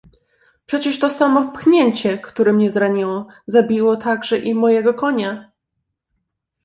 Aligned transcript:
"Przecież 0.65 0.99
to 0.99 1.09
samo 1.09 1.51
pchnięcie, 1.51 2.17
które 2.17 2.53
mnie 2.53 2.71
zraniło, 2.71 3.27
zabiło 3.47 3.95
także 3.97 4.39
i 4.39 4.55
mojego 4.55 4.93
konia!" 4.93 5.51